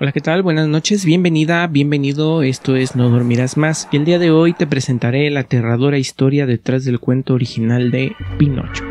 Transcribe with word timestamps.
Hola, 0.00 0.10
¿qué 0.10 0.20
tal? 0.20 0.42
Buenas 0.42 0.66
noches, 0.66 1.04
bienvenida, 1.04 1.68
bienvenido, 1.68 2.42
esto 2.42 2.74
es 2.74 2.96
No 2.96 3.10
Dormirás 3.10 3.56
Más 3.56 3.88
y 3.92 3.96
el 3.96 4.04
día 4.04 4.18
de 4.18 4.32
hoy 4.32 4.52
te 4.52 4.66
presentaré 4.66 5.30
la 5.30 5.40
aterradora 5.40 5.98
historia 5.98 6.46
detrás 6.46 6.84
del 6.84 6.98
cuento 6.98 7.34
original 7.34 7.92
de 7.92 8.16
Pinocho. 8.36 8.82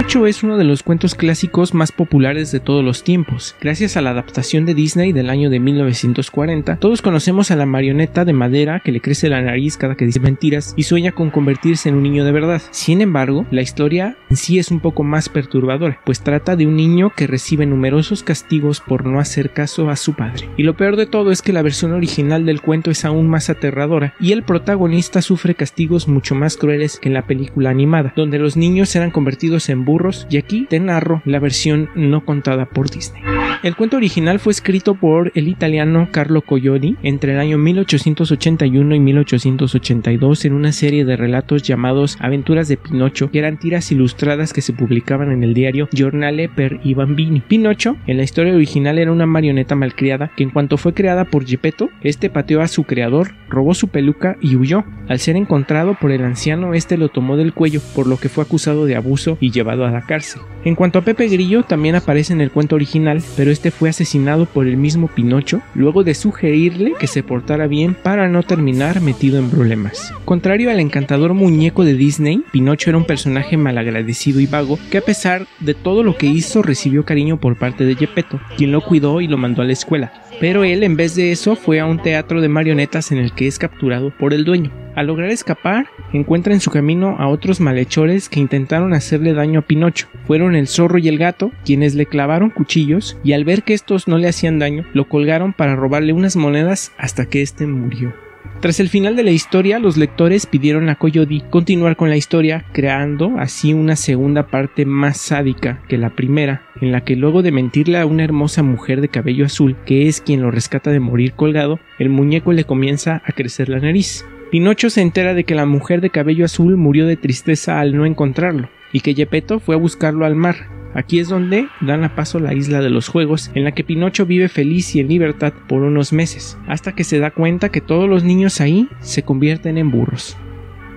Pinocho 0.00 0.26
es 0.26 0.42
uno 0.42 0.56
de 0.56 0.64
los 0.64 0.82
cuentos 0.82 1.14
clásicos 1.14 1.74
más 1.74 1.92
populares 1.92 2.50
de 2.52 2.58
todos 2.58 2.82
los 2.82 3.04
tiempos. 3.04 3.54
Gracias 3.60 3.98
a 3.98 4.00
la 4.00 4.10
adaptación 4.10 4.64
de 4.64 4.72
Disney 4.72 5.12
del 5.12 5.28
año 5.28 5.50
de 5.50 5.60
1940, 5.60 6.76
todos 6.76 7.02
conocemos 7.02 7.50
a 7.50 7.56
la 7.56 7.66
marioneta 7.66 8.24
de 8.24 8.32
madera 8.32 8.80
que 8.82 8.92
le 8.92 9.02
crece 9.02 9.28
la 9.28 9.42
nariz 9.42 9.76
cada 9.76 9.96
que 9.96 10.06
dice 10.06 10.18
mentiras 10.18 10.72
y 10.74 10.84
sueña 10.84 11.12
con 11.12 11.28
convertirse 11.28 11.90
en 11.90 11.96
un 11.96 12.02
niño 12.02 12.24
de 12.24 12.32
verdad. 12.32 12.62
Sin 12.70 13.02
embargo, 13.02 13.44
la 13.50 13.60
historia 13.60 14.16
en 14.30 14.36
sí 14.36 14.58
es 14.58 14.70
un 14.70 14.80
poco 14.80 15.02
más 15.02 15.28
perturbadora, 15.28 16.00
pues 16.06 16.22
trata 16.22 16.56
de 16.56 16.66
un 16.66 16.76
niño 16.76 17.12
que 17.14 17.26
recibe 17.26 17.66
numerosos 17.66 18.22
castigos 18.22 18.80
por 18.80 19.04
no 19.04 19.20
hacer 19.20 19.50
caso 19.50 19.90
a 19.90 19.96
su 19.96 20.14
padre. 20.14 20.48
Y 20.56 20.62
lo 20.62 20.78
peor 20.78 20.96
de 20.96 21.04
todo 21.04 21.30
es 21.30 21.42
que 21.42 21.52
la 21.52 21.60
versión 21.60 21.92
original 21.92 22.46
del 22.46 22.62
cuento 22.62 22.90
es 22.90 23.04
aún 23.04 23.28
más 23.28 23.50
aterradora, 23.50 24.14
y 24.18 24.32
el 24.32 24.44
protagonista 24.44 25.20
sufre 25.20 25.54
castigos 25.54 26.08
mucho 26.08 26.34
más 26.34 26.56
crueles 26.56 26.98
que 26.98 27.10
en 27.10 27.14
la 27.14 27.26
película 27.26 27.68
animada, 27.68 28.14
donde 28.16 28.38
los 28.38 28.56
niños 28.56 28.96
eran 28.96 29.10
convertidos 29.10 29.68
en 29.68 29.89
y 30.28 30.36
aquí 30.36 30.66
te 30.68 30.78
narro 30.78 31.22
la 31.24 31.40
versión 31.40 31.88
no 31.94 32.24
contada 32.24 32.66
por 32.66 32.90
Disney. 32.90 33.39
El 33.62 33.76
cuento 33.76 33.98
original 33.98 34.38
fue 34.38 34.52
escrito 34.52 34.94
por 34.94 35.32
el 35.34 35.46
italiano 35.46 36.08
Carlo 36.10 36.40
Coyote 36.40 36.94
entre 37.02 37.34
el 37.34 37.40
año 37.40 37.58
1881 37.58 38.94
y 38.94 39.00
1882 39.00 40.44
en 40.46 40.54
una 40.54 40.72
serie 40.72 41.04
de 41.04 41.16
relatos 41.16 41.62
llamados 41.62 42.16
Aventuras 42.20 42.68
de 42.68 42.78
Pinocho, 42.78 43.30
que 43.30 43.38
eran 43.38 43.58
tiras 43.58 43.92
ilustradas 43.92 44.54
que 44.54 44.62
se 44.62 44.72
publicaban 44.72 45.30
en 45.30 45.42
el 45.44 45.52
diario 45.52 45.88
Giornale 45.92 46.48
per 46.48 46.80
i 46.84 46.94
Bambini. 46.94 47.40
Pinocho, 47.40 47.96
en 48.06 48.16
la 48.16 48.22
historia 48.22 48.54
original, 48.54 48.98
era 48.98 49.12
una 49.12 49.26
marioneta 49.26 49.74
malcriada 49.74 50.30
que 50.34 50.42
en 50.42 50.50
cuanto 50.50 50.78
fue 50.78 50.94
creada 50.94 51.26
por 51.26 51.44
Geppetto, 51.44 51.90
este 52.00 52.30
pateó 52.30 52.62
a 52.62 52.68
su 52.68 52.84
creador, 52.84 53.34
robó 53.50 53.74
su 53.74 53.88
peluca 53.88 54.36
y 54.40 54.56
huyó. 54.56 54.84
Al 55.08 55.18
ser 55.18 55.36
encontrado 55.36 55.98
por 56.00 56.12
el 56.12 56.24
anciano, 56.24 56.72
este 56.72 56.96
lo 56.96 57.10
tomó 57.10 57.36
del 57.36 57.52
cuello, 57.52 57.82
por 57.94 58.06
lo 58.06 58.16
que 58.16 58.30
fue 58.30 58.44
acusado 58.44 58.86
de 58.86 58.96
abuso 58.96 59.36
y 59.40 59.50
llevado 59.50 59.84
a 59.84 59.90
la 59.90 60.06
cárcel. 60.06 60.40
En 60.64 60.74
cuanto 60.74 60.98
a 60.98 61.02
Pepe 61.02 61.28
Grillo, 61.28 61.62
también 61.64 61.94
aparece 61.94 62.32
en 62.32 62.40
el 62.40 62.50
cuento 62.50 62.76
original, 62.76 63.20
pero 63.40 63.52
este 63.52 63.70
fue 63.70 63.88
asesinado 63.88 64.44
por 64.44 64.66
el 64.66 64.76
mismo 64.76 65.08
Pinocho 65.08 65.62
luego 65.74 66.04
de 66.04 66.14
sugerirle 66.14 66.92
que 67.00 67.06
se 67.06 67.22
portara 67.22 67.68
bien 67.68 67.94
para 67.94 68.28
no 68.28 68.42
terminar 68.42 69.00
metido 69.00 69.38
en 69.38 69.48
problemas. 69.48 70.12
Contrario 70.26 70.70
al 70.70 70.78
encantador 70.78 71.32
muñeco 71.32 71.86
de 71.86 71.94
Disney, 71.94 72.44
Pinocho 72.52 72.90
era 72.90 72.98
un 72.98 73.06
personaje 73.06 73.56
malagradecido 73.56 74.40
y 74.40 74.46
vago 74.46 74.78
que 74.90 74.98
a 74.98 75.00
pesar 75.00 75.46
de 75.58 75.72
todo 75.72 76.02
lo 76.02 76.18
que 76.18 76.26
hizo 76.26 76.60
recibió 76.60 77.06
cariño 77.06 77.40
por 77.40 77.56
parte 77.56 77.86
de 77.86 77.96
Gepetto, 77.96 78.38
quien 78.58 78.72
lo 78.72 78.82
cuidó 78.82 79.22
y 79.22 79.26
lo 79.26 79.38
mandó 79.38 79.62
a 79.62 79.64
la 79.64 79.72
escuela. 79.72 80.12
Pero 80.38 80.62
él 80.62 80.82
en 80.82 80.96
vez 80.96 81.14
de 81.14 81.32
eso 81.32 81.56
fue 81.56 81.80
a 81.80 81.86
un 81.86 82.02
teatro 82.02 82.42
de 82.42 82.48
marionetas 82.50 83.10
en 83.10 83.16
el 83.16 83.32
que 83.32 83.46
es 83.46 83.58
capturado 83.58 84.10
por 84.18 84.34
el 84.34 84.44
dueño. 84.44 84.70
Al 84.94 85.06
lograr 85.06 85.30
escapar, 85.30 85.86
encuentra 86.12 86.52
en 86.52 86.60
su 86.60 86.70
camino 86.70 87.16
a 87.18 87.28
otros 87.28 87.60
malhechores 87.60 88.28
que 88.28 88.40
intentaron 88.40 88.92
hacerle 88.92 89.32
daño 89.32 89.60
a 89.60 89.62
Pinocho. 89.62 90.08
Fueron 90.26 90.56
el 90.56 90.66
zorro 90.66 90.98
y 90.98 91.08
el 91.08 91.18
gato, 91.18 91.52
quienes 91.64 91.94
le 91.94 92.06
clavaron 92.06 92.50
cuchillos 92.50 93.16
y 93.22 93.32
al 93.32 93.44
ver 93.44 93.62
que 93.62 93.74
estos 93.74 94.08
no 94.08 94.18
le 94.18 94.28
hacían 94.28 94.58
daño, 94.58 94.84
lo 94.92 95.08
colgaron 95.08 95.52
para 95.52 95.76
robarle 95.76 96.12
unas 96.12 96.36
monedas 96.36 96.92
hasta 96.98 97.26
que 97.26 97.42
éste 97.42 97.66
murió. 97.66 98.12
Tras 98.60 98.78
el 98.78 98.90
final 98.90 99.16
de 99.16 99.22
la 99.22 99.30
historia, 99.30 99.78
los 99.78 99.96
lectores 99.96 100.44
pidieron 100.44 100.90
a 100.90 100.96
Coyote 100.96 101.42
continuar 101.48 101.96
con 101.96 102.10
la 102.10 102.18
historia, 102.18 102.66
creando 102.72 103.38
así 103.38 103.72
una 103.72 103.96
segunda 103.96 104.48
parte 104.48 104.84
más 104.84 105.16
sádica 105.16 105.80
que 105.88 105.96
la 105.96 106.10
primera, 106.10 106.62
en 106.82 106.92
la 106.92 107.02
que 107.02 107.16
luego 107.16 107.40
de 107.40 107.52
mentirle 107.52 107.98
a 107.98 108.04
una 108.04 108.22
hermosa 108.24 108.62
mujer 108.62 109.00
de 109.00 109.08
cabello 109.08 109.46
azul, 109.46 109.76
que 109.86 110.08
es 110.08 110.20
quien 110.20 110.42
lo 110.42 110.50
rescata 110.50 110.90
de 110.90 111.00
morir 111.00 111.32
colgado, 111.32 111.80
el 111.98 112.10
muñeco 112.10 112.52
le 112.52 112.64
comienza 112.64 113.22
a 113.24 113.32
crecer 113.32 113.70
la 113.70 113.80
nariz. 113.80 114.26
Pinocho 114.50 114.90
se 114.90 115.00
entera 115.00 115.34
de 115.34 115.44
que 115.44 115.54
la 115.54 115.66
mujer 115.66 116.00
de 116.00 116.10
cabello 116.10 116.44
azul 116.44 116.76
murió 116.76 117.06
de 117.06 117.16
tristeza 117.16 117.80
al 117.80 117.96
no 117.96 118.04
encontrarlo, 118.04 118.68
y 118.92 119.00
que 119.00 119.14
Gepetto 119.14 119.60
fue 119.60 119.76
a 119.76 119.78
buscarlo 119.78 120.24
al 120.24 120.34
mar, 120.34 120.56
Aquí 120.92 121.20
es 121.20 121.28
donde 121.28 121.68
dan 121.80 122.02
a 122.02 122.16
paso 122.16 122.40
la 122.40 122.52
isla 122.52 122.80
de 122.80 122.90
los 122.90 123.08
juegos, 123.08 123.50
en 123.54 123.62
la 123.64 123.72
que 123.72 123.84
Pinocho 123.84 124.26
vive 124.26 124.48
feliz 124.48 124.94
y 124.96 125.00
en 125.00 125.08
libertad 125.08 125.52
por 125.68 125.82
unos 125.82 126.12
meses, 126.12 126.58
hasta 126.66 126.94
que 126.94 127.04
se 127.04 127.20
da 127.20 127.30
cuenta 127.30 127.68
que 127.68 127.80
todos 127.80 128.08
los 128.08 128.24
niños 128.24 128.60
ahí 128.60 128.88
se 129.00 129.22
convierten 129.22 129.78
en 129.78 129.90
burros. 129.90 130.36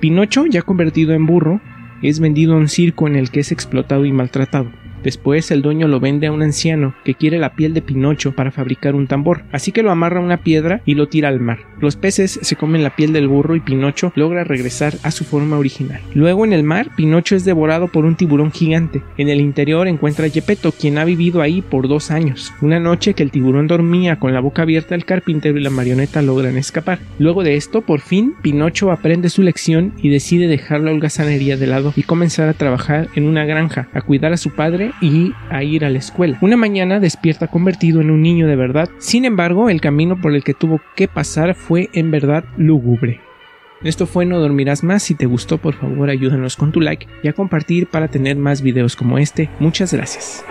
Pinocho, 0.00 0.46
ya 0.46 0.62
convertido 0.62 1.12
en 1.12 1.26
burro, 1.26 1.60
es 2.00 2.20
vendido 2.20 2.54
a 2.54 2.56
un 2.56 2.68
circo 2.68 3.06
en 3.06 3.16
el 3.16 3.30
que 3.30 3.40
es 3.40 3.52
explotado 3.52 4.06
y 4.06 4.12
maltratado. 4.12 4.72
Después 5.02 5.50
el 5.50 5.62
dueño 5.62 5.88
lo 5.88 6.00
vende 6.00 6.26
a 6.26 6.32
un 6.32 6.42
anciano 6.42 6.94
que 7.04 7.14
quiere 7.14 7.38
la 7.38 7.54
piel 7.54 7.74
de 7.74 7.82
Pinocho 7.82 8.32
para 8.32 8.52
fabricar 8.52 8.94
un 8.94 9.06
tambor, 9.06 9.42
así 9.52 9.72
que 9.72 9.82
lo 9.82 9.90
amarra 9.90 10.20
a 10.20 10.24
una 10.24 10.38
piedra 10.38 10.80
y 10.84 10.94
lo 10.94 11.08
tira 11.08 11.28
al 11.28 11.40
mar. 11.40 11.58
Los 11.80 11.96
peces 11.96 12.38
se 12.40 12.56
comen 12.56 12.82
la 12.84 12.94
piel 12.94 13.12
del 13.12 13.28
burro 13.28 13.56
y 13.56 13.60
Pinocho 13.60 14.12
logra 14.14 14.44
regresar 14.44 14.94
a 15.02 15.10
su 15.10 15.24
forma 15.24 15.58
original. 15.58 16.00
Luego 16.14 16.44
en 16.44 16.52
el 16.52 16.62
mar, 16.62 16.88
Pinocho 16.96 17.34
es 17.34 17.44
devorado 17.44 17.88
por 17.88 18.04
un 18.04 18.14
tiburón 18.14 18.52
gigante. 18.52 19.02
En 19.16 19.28
el 19.28 19.40
interior 19.40 19.88
encuentra 19.88 20.26
a 20.26 20.30
Gepetto, 20.30 20.72
quien 20.72 20.98
ha 20.98 21.04
vivido 21.04 21.42
ahí 21.42 21.60
por 21.60 21.88
dos 21.88 22.10
años. 22.10 22.52
Una 22.60 22.78
noche 22.78 23.14
que 23.14 23.24
el 23.24 23.32
tiburón 23.32 23.66
dormía 23.66 24.20
con 24.20 24.32
la 24.32 24.40
boca 24.40 24.62
abierta, 24.62 24.94
el 24.94 25.04
carpintero 25.04 25.58
y 25.58 25.62
la 25.62 25.70
marioneta 25.70 26.22
logran 26.22 26.56
escapar. 26.56 27.00
Luego 27.18 27.42
de 27.42 27.56
esto, 27.56 27.80
por 27.80 28.00
fin, 28.00 28.34
Pinocho 28.42 28.92
aprende 28.92 29.28
su 29.28 29.42
lección 29.42 29.92
y 30.00 30.08
decide 30.08 30.46
dejar 30.46 30.80
la 30.80 30.92
holgazanería 30.92 31.56
de 31.56 31.66
lado 31.66 31.92
y 31.96 32.04
comenzar 32.04 32.48
a 32.48 32.54
trabajar 32.54 33.08
en 33.16 33.24
una 33.24 33.44
granja, 33.44 33.88
a 33.92 34.02
cuidar 34.02 34.32
a 34.32 34.36
su 34.36 34.50
padre 34.50 34.91
y 35.00 35.32
a 35.50 35.62
ir 35.62 35.84
a 35.84 35.90
la 35.90 35.98
escuela. 35.98 36.38
Una 36.40 36.56
mañana 36.56 37.00
despierta 37.00 37.48
convertido 37.48 38.00
en 38.00 38.10
un 38.10 38.22
niño 38.22 38.46
de 38.46 38.56
verdad, 38.56 38.88
sin 38.98 39.24
embargo 39.24 39.68
el 39.68 39.80
camino 39.80 40.20
por 40.20 40.34
el 40.34 40.44
que 40.44 40.54
tuvo 40.54 40.80
que 40.96 41.08
pasar 41.08 41.54
fue 41.54 41.90
en 41.92 42.10
verdad 42.10 42.44
lúgubre. 42.56 43.20
Esto 43.82 44.06
fue 44.06 44.26
No 44.26 44.38
Dormirás 44.38 44.84
Más, 44.84 45.02
si 45.02 45.14
te 45.14 45.26
gustó 45.26 45.58
por 45.58 45.74
favor 45.74 46.08
ayúdanos 46.08 46.56
con 46.56 46.70
tu 46.70 46.80
like 46.80 47.06
y 47.22 47.28
a 47.28 47.32
compartir 47.32 47.88
para 47.88 48.08
tener 48.08 48.36
más 48.36 48.62
videos 48.62 48.94
como 48.94 49.18
este. 49.18 49.50
Muchas 49.58 49.92
gracias. 49.92 50.44